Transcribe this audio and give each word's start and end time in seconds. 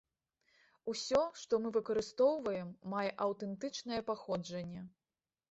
Усё, 0.93 1.19
што 1.41 1.59
мы 1.65 1.69
выкарыстоўваем, 1.75 2.73
мае 2.95 3.05
аўтэнтычнае 3.27 4.01
паходжанне. 4.11 4.81